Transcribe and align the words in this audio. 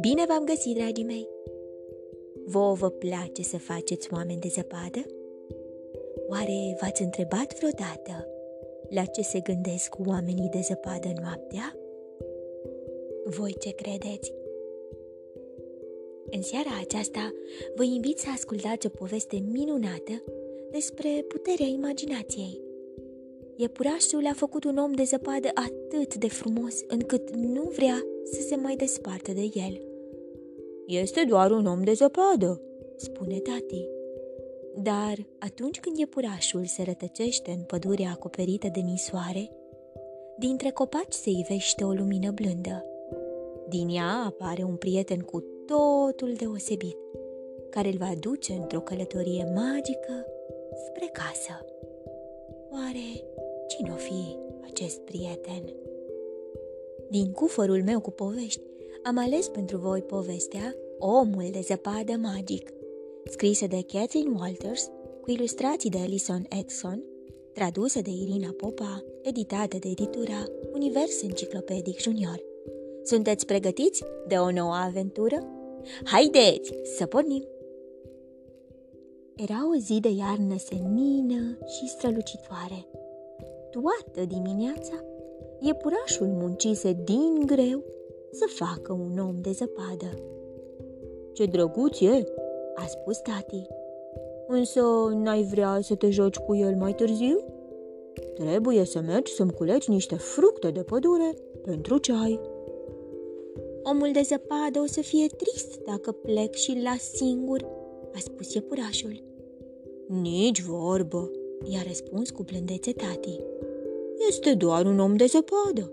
Bine 0.00 0.24
v-am 0.28 0.44
găsit, 0.44 0.74
dragii 0.74 1.04
mei! 1.04 1.28
Vouă 2.44 2.74
vă 2.74 2.90
place 2.90 3.42
să 3.42 3.58
faceți 3.58 4.12
oameni 4.12 4.40
de 4.40 4.48
zăpadă? 4.48 5.06
Oare 6.28 6.76
v-ați 6.80 7.02
întrebat 7.02 7.54
vreodată 7.58 8.28
la 8.88 9.04
ce 9.04 9.22
se 9.22 9.40
gândesc 9.40 9.94
oamenii 10.06 10.48
de 10.48 10.60
zăpadă 10.60 11.08
noaptea? 11.20 11.76
Voi 13.24 13.54
ce 13.58 13.70
credeți? 13.70 14.32
În 16.30 16.42
seara 16.42 16.70
aceasta 16.80 17.32
vă 17.74 17.84
invit 17.84 18.18
să 18.18 18.26
ascultați 18.34 18.86
o 18.86 18.90
poveste 18.90 19.42
minunată 19.52 20.22
despre 20.70 21.24
puterea 21.28 21.66
imaginației. 21.66 22.65
Iepurașul 23.58 24.26
a 24.26 24.32
făcut 24.34 24.64
un 24.64 24.76
om 24.76 24.92
de 24.92 25.02
zăpadă 25.02 25.48
atât 25.54 26.14
de 26.14 26.28
frumos 26.28 26.74
încât 26.86 27.36
nu 27.36 27.62
vrea 27.62 28.06
să 28.24 28.40
se 28.40 28.56
mai 28.56 28.76
despartă 28.76 29.32
de 29.32 29.50
el. 29.54 29.80
Este 30.86 31.24
doar 31.28 31.50
un 31.50 31.66
om 31.66 31.84
de 31.84 31.92
zăpadă, 31.92 32.60
spune 32.96 33.38
tati. 33.38 33.88
Dar 34.82 35.26
atunci 35.38 35.80
când 35.80 35.98
iepurașul 35.98 36.64
se 36.64 36.82
rătăcește 36.82 37.50
în 37.50 37.62
pădurea 37.62 38.10
acoperită 38.10 38.68
de 38.72 38.80
nisoare, 38.80 39.50
dintre 40.38 40.70
copaci 40.70 41.12
se 41.12 41.30
ivește 41.30 41.84
o 41.84 41.92
lumină 41.92 42.30
blândă. 42.30 42.84
Din 43.68 43.88
ea 43.88 44.22
apare 44.26 44.62
un 44.62 44.76
prieten 44.76 45.20
cu 45.20 45.44
totul 45.66 46.34
deosebit, 46.36 46.96
care 47.70 47.88
îl 47.88 47.96
va 47.98 48.12
duce 48.20 48.52
într-o 48.52 48.80
călătorie 48.80 49.52
magică 49.54 50.26
spre 50.86 51.10
casă. 51.12 51.64
Oare 52.70 53.24
cine 53.68 53.90
o 53.92 53.96
fi 53.96 54.36
acest 54.64 55.00
prieten? 55.00 55.74
Din 57.10 57.32
cufărul 57.32 57.82
meu 57.82 58.00
cu 58.00 58.10
povești, 58.10 58.62
am 59.02 59.18
ales 59.18 59.48
pentru 59.48 59.76
voi 59.76 60.02
povestea 60.02 60.74
Omul 60.98 61.48
de 61.50 61.60
zăpadă 61.60 62.12
magic, 62.20 62.72
scrisă 63.24 63.66
de 63.66 63.84
Catherine 63.86 64.38
Walters, 64.40 64.90
cu 65.20 65.30
ilustrații 65.30 65.90
de 65.90 65.98
Alison 65.98 66.46
Edson, 66.58 67.04
tradusă 67.52 68.00
de 68.00 68.10
Irina 68.10 68.54
Popa, 68.56 69.04
editată 69.22 69.78
de 69.78 69.88
editura 69.88 70.44
Univers 70.72 71.22
Enciclopedic 71.22 72.00
Junior. 72.00 72.42
Sunteți 73.02 73.46
pregătiți 73.46 74.04
de 74.26 74.34
o 74.34 74.50
nouă 74.50 74.74
aventură? 74.74 75.38
Haideți 76.04 76.72
să 76.96 77.06
pornim! 77.06 77.48
Era 79.36 79.68
o 79.74 79.78
zi 79.78 80.00
de 80.00 80.08
iarnă 80.08 80.56
senină 80.58 81.58
și 81.66 81.88
strălucitoare. 81.88 82.88
Toată 83.82 84.26
dimineața, 84.28 85.04
iepurașul 85.60 86.26
muncise 86.26 86.96
din 87.04 87.42
greu 87.46 87.84
să 88.30 88.44
facă 88.48 88.92
un 88.92 89.18
om 89.18 89.40
de 89.40 89.50
zăpadă. 89.50 90.22
Ce 91.32 91.44
drăguț 91.44 92.00
e!" 92.00 92.24
a 92.74 92.86
spus 92.86 93.18
tati. 93.18 93.66
Însă 94.46 94.80
n-ai 95.14 95.42
vrea 95.42 95.78
să 95.82 95.94
te 95.94 96.10
joci 96.10 96.36
cu 96.36 96.54
el 96.54 96.76
mai 96.76 96.94
târziu? 96.94 97.38
Trebuie 98.34 98.84
să 98.84 99.00
mergi 99.00 99.32
să-mi 99.32 99.52
culegi 99.52 99.90
niște 99.90 100.14
fructe 100.14 100.70
de 100.70 100.82
pădure 100.82 101.34
pentru 101.62 101.98
ceai. 101.98 102.40
Omul 103.82 104.10
de 104.12 104.20
zăpadă 104.22 104.80
o 104.82 104.86
să 104.86 105.00
fie 105.00 105.26
trist 105.26 105.80
dacă 105.84 106.12
plec 106.12 106.54
și 106.54 106.80
la 106.82 106.96
singur, 107.14 107.62
a 108.14 108.18
spus 108.18 108.54
iepurașul. 108.54 109.22
Nici 110.06 110.62
vorbă, 110.62 111.30
i-a 111.64 111.82
răspuns 111.86 112.30
cu 112.30 112.42
blândețe 112.42 112.92
tati. 112.92 113.40
Este 114.28 114.54
doar 114.54 114.86
un 114.86 114.98
om 114.98 115.16
de 115.16 115.24
zăpadă. 115.24 115.92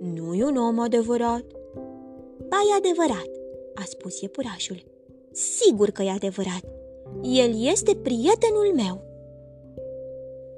Nu 0.00 0.34
e 0.34 0.44
un 0.44 0.56
om 0.56 0.78
adevărat. 0.78 1.44
Ba, 2.48 2.56
e 2.70 2.76
adevărat, 2.76 3.30
a 3.74 3.82
spus 3.84 4.20
iepurașul. 4.20 4.84
Sigur 5.32 5.90
că 5.90 6.02
e 6.02 6.10
adevărat. 6.10 6.64
El 7.22 7.66
este 7.70 7.94
prietenul 7.94 8.72
meu. 8.74 9.04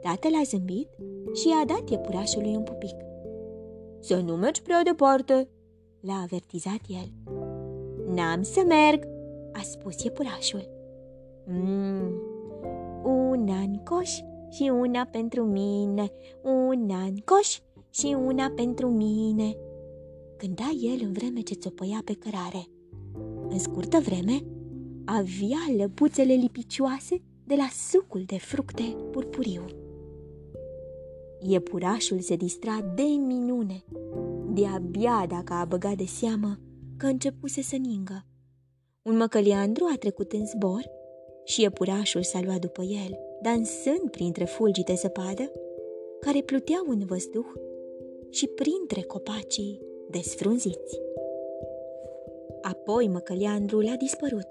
Tatăl 0.00 0.30
a 0.40 0.42
zâmbit 0.44 0.88
și 1.34 1.48
i-a 1.48 1.64
dat 1.66 1.90
iepurașului 1.90 2.56
un 2.56 2.62
pupic. 2.62 2.96
Să 4.00 4.16
nu 4.16 4.36
mergi 4.36 4.62
prea 4.62 4.82
departe, 4.82 5.48
l-a 6.00 6.20
avertizat 6.22 6.80
el. 6.86 7.12
N-am 8.14 8.42
să 8.42 8.60
merg, 8.66 9.04
a 9.52 9.60
spus 9.62 10.02
iepurașul. 10.02 10.68
Mm, 11.46 12.12
una 13.14 13.58
în 13.58 13.80
coș 13.84 14.18
și 14.50 14.72
una 14.80 15.04
pentru 15.04 15.44
mine, 15.44 16.10
una 16.42 17.02
în 17.02 17.16
coș 17.24 17.58
și 17.90 18.16
una 18.26 18.52
pentru 18.56 18.88
mine, 18.88 19.56
cânta 20.36 20.70
el 20.80 21.00
în 21.02 21.12
vreme 21.12 21.40
ce 21.40 21.54
țopăia 21.54 22.00
pe 22.04 22.12
cărare. 22.12 22.66
În 23.48 23.58
scurtă 23.58 23.98
vreme, 23.98 24.44
avea 25.04 25.76
lăbuțele 25.76 26.32
lipicioase 26.32 27.22
de 27.44 27.54
la 27.54 27.68
sucul 27.90 28.22
de 28.26 28.38
fructe 28.38 28.82
purpuriu. 29.10 29.64
Iepurașul 31.40 32.20
se 32.20 32.36
distra 32.36 32.92
de 32.94 33.02
minune, 33.02 33.84
de-abia 34.52 35.24
dacă 35.28 35.52
a 35.52 35.64
băgat 35.64 35.94
de 35.96 36.04
seamă 36.04 36.58
că 36.96 37.06
începuse 37.06 37.62
să 37.62 37.76
ningă. 37.76 38.26
Un 39.02 39.16
măcăliandru 39.16 39.84
a 39.92 39.96
trecut 39.98 40.32
în 40.32 40.46
zbor 40.46 40.82
și 41.44 41.62
iepurașul 41.62 42.22
s-a 42.22 42.40
luat 42.40 42.58
după 42.58 42.82
el, 42.82 43.18
dansând 43.42 44.10
printre 44.10 44.44
fulgii 44.44 44.84
de 44.84 44.94
zăpadă 44.94 45.52
care 46.20 46.40
pluteau 46.40 46.84
în 46.88 47.04
văzduh 47.06 47.46
și 48.30 48.46
printre 48.46 49.00
copacii 49.00 49.80
desfrunziți. 50.10 51.00
Apoi 52.60 53.08
măcăliandrul 53.08 53.88
a 53.88 53.96
dispărut. 53.96 54.46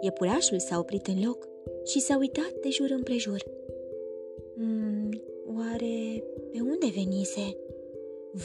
Iepurașul 0.00 0.58
s-a 0.58 0.78
oprit 0.78 1.06
în 1.06 1.24
loc 1.24 1.48
și 1.84 2.00
s-a 2.00 2.16
uitat 2.18 2.52
de 2.62 2.68
jur 2.70 2.90
împrejur. 2.90 3.44
Mm, 4.54 5.22
oare 5.56 6.24
pe 6.50 6.60
unde 6.60 6.86
venise? 6.94 7.56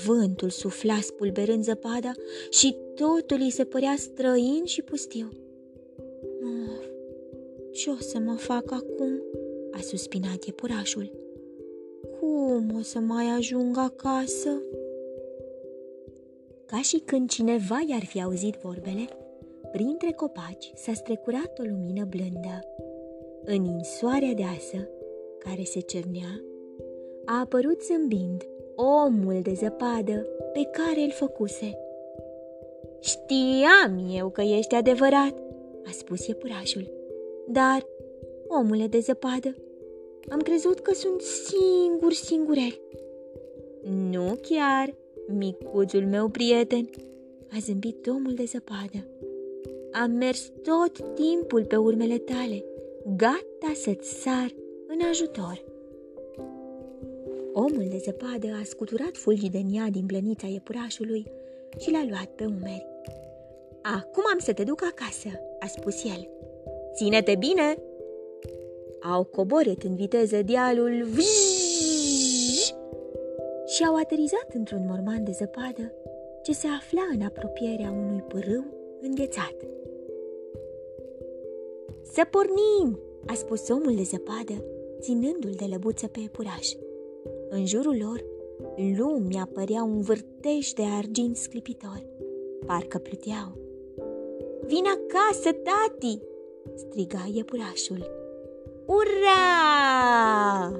Vântul 0.06 0.50
sufla 0.50 1.00
spulberând 1.02 1.64
zăpada 1.64 2.12
și 2.50 2.76
totul 2.96 3.38
îi 3.40 3.50
se 3.50 3.64
părea 3.64 3.96
străin 3.98 4.66
și 4.66 4.82
pustiu. 4.82 5.30
Oh, 6.44 6.86
ce 7.72 7.90
o 7.90 7.96
să 8.00 8.20
mă 8.20 8.36
fac 8.36 8.72
acum? 8.72 9.22
A 9.74 9.80
suspinat 9.82 10.44
iepurașul. 10.44 11.12
Cum 12.20 12.76
o 12.78 12.82
să 12.82 13.00
mai 13.00 13.26
ajung 13.38 13.78
acasă? 13.78 14.62
Ca 16.66 16.82
și 16.82 17.02
când 17.06 17.30
cineva 17.30 17.80
i-ar 17.88 18.06
fi 18.06 18.22
auzit 18.22 18.56
vorbele, 18.56 19.06
printre 19.72 20.12
copaci 20.12 20.72
s-a 20.76 20.94
strecurat 20.94 21.60
o 21.60 21.64
lumină 21.64 22.06
blândă. 22.10 22.60
În 23.46 23.66
insoarea 23.66 24.34
deasă, 24.34 24.90
care 25.40 25.64
se 25.64 25.80
cernea, 25.80 26.42
a 27.26 27.40
apărut 27.40 27.82
zâmbind 27.82 28.44
omul 28.76 29.40
de 29.42 29.54
zăpadă 29.54 30.28
pe 30.54 30.70
care 30.72 31.02
îl 31.02 31.12
făcuse. 31.12 31.78
Știam 33.00 34.10
eu 34.16 34.30
că 34.30 34.42
ești 34.42 34.76
adevărat, 34.76 35.34
a 35.86 35.90
spus 35.92 36.28
iepurașul, 36.28 36.92
dar, 37.48 37.86
omule 38.60 38.88
de 38.88 39.00
zăpadă, 39.00 39.56
am 40.30 40.40
crezut 40.40 40.80
că 40.80 40.94
sunt 40.94 41.22
singur 41.22 42.14
singurel. 42.14 42.80
Nu 44.12 44.38
chiar, 44.42 44.96
micuțul 45.28 46.06
meu 46.06 46.28
prieten, 46.28 46.90
a 47.52 47.58
zâmbit 47.60 48.08
omul 48.08 48.34
de 48.34 48.44
zăpadă. 48.44 49.08
Am 49.92 50.12
mers 50.12 50.52
tot 50.64 51.16
timpul 51.16 51.66
pe 51.66 51.76
urmele 51.76 52.18
tale, 52.18 52.66
gata 53.16 53.74
să-ți 53.74 54.14
sar 54.22 54.54
în 54.88 55.00
ajutor. 55.10 55.64
Omul 57.54 57.88
de 57.90 57.98
zăpadă 57.98 58.48
a 58.62 58.64
scuturat 58.64 59.18
fulgii 59.18 59.50
de 59.50 59.58
nia 59.58 59.88
din 59.92 60.06
blănița 60.06 60.48
iepurașului 60.48 61.26
și 61.78 61.92
l-a 61.92 62.06
luat 62.10 62.28
pe 62.36 62.46
umeri. 62.46 62.88
Acum 63.82 64.24
am 64.34 64.40
să 64.40 64.54
te 64.54 64.64
duc 64.64 64.84
acasă, 64.84 65.30
a 65.60 65.68
spus 65.68 66.04
el. 66.04 66.30
Ține-te 66.96 67.36
bine! 67.36 67.78
Au 69.12 69.24
coborât 69.24 69.84
în 69.84 69.96
viteză 69.96 70.42
dealul 70.42 71.06
și 73.66 73.84
au 73.88 73.96
aterizat 73.96 74.48
într-un 74.54 74.86
morman 74.88 75.24
de 75.24 75.32
zăpadă 75.32 75.92
ce 76.44 76.54
se 76.54 76.68
afla 76.68 77.02
în 77.14 77.22
apropierea 77.22 77.92
unui 77.92 78.22
pârâu 78.28 78.66
înghețat. 79.02 79.56
Să 82.02 82.22
pornim!" 82.30 83.00
a 83.26 83.34
spus 83.34 83.70
omul 83.70 83.96
de 83.96 84.04
zăpadă, 84.04 84.66
ținându-l 85.00 85.54
de 85.56 85.66
lăbuță 85.70 86.08
pe 86.08 86.20
epuraș. 86.26 86.72
În 87.50 87.66
jurul 87.66 87.98
lor, 88.02 88.26
lumea 88.98 89.50
părea 89.54 89.84
un 89.84 90.02
vârtej 90.02 90.70
de 90.70 90.84
argint 90.98 91.38
sclipitor. 91.38 92.06
Parcă 92.66 92.98
pluteau. 92.98 93.58
Vin 94.66 94.84
acasă, 94.86 95.50
tati!" 95.52 96.20
striga 96.76 97.30
iepurașul. 97.34 98.23
Ura! 98.86 100.72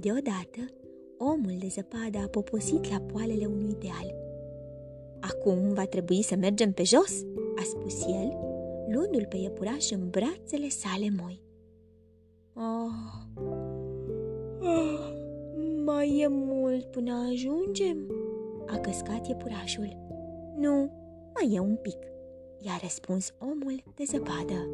Deodată, 0.00 0.74
Omul 1.18 1.54
de 1.58 1.66
zăpadă 1.68 2.18
a 2.24 2.28
poposit 2.28 2.90
la 2.90 3.00
poalele 3.00 3.46
unui 3.46 3.76
deal. 3.78 4.14
Acum 5.20 5.72
va 5.72 5.84
trebui 5.84 6.22
să 6.22 6.36
mergem 6.36 6.72
pe 6.72 6.82
jos, 6.82 7.24
a 7.56 7.62
spus 7.62 8.06
el, 8.06 8.36
luându-l 8.88 9.26
pe 9.28 9.36
iepuraș 9.36 9.90
în 9.90 10.08
brațele 10.10 10.68
sale 10.68 11.14
moi. 11.22 11.42
Oh, 12.54 12.92
oh, 14.60 15.12
mai 15.84 16.18
e 16.18 16.28
mult 16.28 16.84
până 16.84 17.28
ajungem? 17.30 17.98
a 18.66 18.78
căscat 18.78 19.28
iepurașul. 19.28 19.96
Nu, 20.56 20.90
mai 21.34 21.54
e 21.54 21.60
un 21.60 21.76
pic, 21.76 21.98
i-a 22.58 22.78
răspuns 22.82 23.34
omul 23.38 23.82
de 23.94 24.04
zăpadă. 24.06 24.68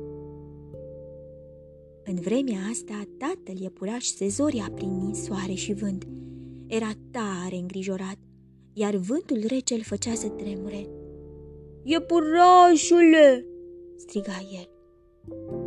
În 2.10 2.16
vremea 2.16 2.58
asta, 2.70 3.02
tatăl 3.18 3.62
iepuraș 3.62 4.04
se 4.04 4.28
zoria 4.28 4.70
prin 4.74 5.10
soare 5.14 5.52
și 5.52 5.72
vânt. 5.72 6.06
Era 6.66 6.90
tare 7.10 7.56
îngrijorat, 7.56 8.18
iar 8.72 8.94
vântul 8.94 9.44
rece 9.46 9.74
îl 9.74 9.82
făcea 9.82 10.14
să 10.14 10.28
tremure. 10.28 10.88
Iepurașule!" 11.82 13.46
striga 13.96 14.38
el. 14.58 14.70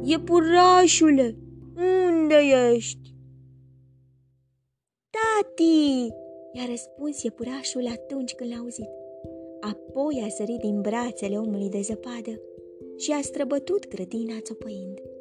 Iepurașule, 0.04 1.38
unde 1.76 2.36
ești? 2.74 3.16
Tati! 5.10 6.08
i-a 6.54 6.66
răspuns 6.70 7.24
iepurașul 7.24 7.88
atunci 7.88 8.34
când 8.34 8.52
l-a 8.52 8.58
auzit. 8.58 8.90
Apoi 9.62 10.24
a 10.26 10.30
sărit 10.30 10.60
din 10.60 10.82
brațele 10.82 11.38
omului 11.38 11.70
de 11.70 11.82
zăpadă 11.82 12.42
și 12.98 13.12
a 13.12 13.22
străbătut 13.22 13.88
grădina 13.88 14.40
țopăind. 14.40 15.13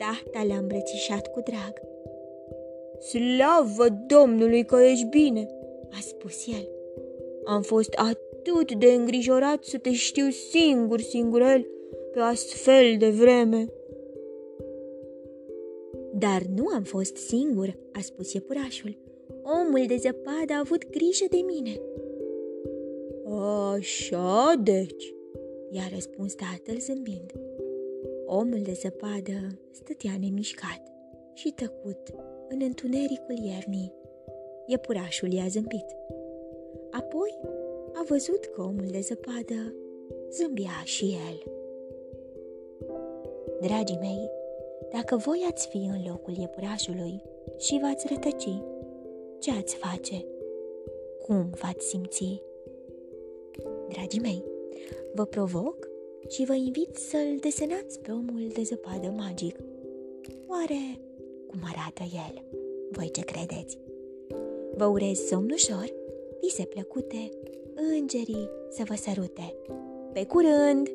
Tata 0.00 0.44
l-a 0.44 0.56
îmbrățișat 0.56 1.26
cu 1.26 1.40
drag. 1.40 1.72
Slavă 2.98 3.88
Domnului 4.06 4.64
că 4.64 4.76
ești 4.76 5.04
bine, 5.04 5.48
a 5.90 5.98
spus 6.00 6.46
el. 6.46 6.68
Am 7.44 7.62
fost 7.62 7.92
atât 7.94 8.72
de 8.72 8.86
îngrijorat 8.86 9.64
să 9.64 9.78
te 9.78 9.92
știu 9.92 10.30
singur, 10.30 11.00
singurel, 11.00 11.66
pe 12.12 12.18
astfel 12.20 12.96
de 12.98 13.08
vreme. 13.08 13.66
Dar 16.12 16.42
nu 16.56 16.66
am 16.66 16.82
fost 16.82 17.16
singur, 17.16 17.78
a 17.92 18.00
spus 18.00 18.32
iepurașul. 18.32 18.96
Omul 19.42 19.86
de 19.86 19.96
zăpadă 19.96 20.52
a 20.52 20.58
avut 20.58 20.90
grijă 20.90 21.24
de 21.30 21.40
mine. 21.46 21.80
Așa 23.74 24.60
deci, 24.62 25.14
i-a 25.70 25.88
răspuns 25.94 26.34
tatăl 26.34 26.78
zâmbind. 26.78 27.32
Omul 28.32 28.62
de 28.62 28.72
zăpadă 28.72 29.58
stătea 29.70 30.12
nemișcat 30.20 30.82
și 31.34 31.50
tăcut 31.50 32.14
în 32.48 32.60
întunericul 32.62 33.38
iernii. 33.42 33.92
Iepurașul 34.66 35.32
i-a 35.32 35.46
zâmbit. 35.48 35.86
Apoi 36.90 37.38
a 37.92 38.04
văzut 38.08 38.44
că 38.44 38.62
omul 38.62 38.86
de 38.90 39.00
zăpadă 39.00 39.74
zâmbia 40.30 40.80
și 40.84 41.04
el. 41.04 41.42
Dragii 43.60 43.98
mei, 44.00 44.30
dacă 44.92 45.16
voi 45.16 45.46
ați 45.50 45.68
fi 45.68 45.76
în 45.76 46.04
locul 46.06 46.36
iepurașului 46.36 47.22
și 47.56 47.78
v-ați 47.82 48.06
rătăci, 48.08 48.62
ce 49.38 49.50
ați 49.50 49.76
face? 49.76 50.24
Cum 51.22 51.50
v-ați 51.62 51.86
simți? 51.88 52.42
Dragii 53.88 54.20
mei, 54.20 54.44
vă 55.14 55.24
provoc 55.24 55.88
și 56.28 56.44
vă 56.44 56.54
invit 56.54 56.96
să-l 56.96 57.36
desenați 57.40 58.00
pe 58.00 58.10
omul 58.10 58.50
de 58.52 58.62
zăpadă 58.62 59.14
magic. 59.16 59.56
Oare 60.46 61.00
cum 61.46 61.58
arată 61.62 62.02
el? 62.12 62.44
Voi 62.90 63.10
ce 63.10 63.20
credeți? 63.20 63.78
Vă 64.76 64.84
urez 64.84 65.18
somn 65.18 65.50
ușor, 65.50 65.92
vise 66.40 66.64
plăcute, 66.64 67.30
îngerii 67.74 68.48
să 68.70 68.82
vă 68.86 68.94
sărute. 68.94 69.54
Pe 70.12 70.26
curând! 70.26 70.88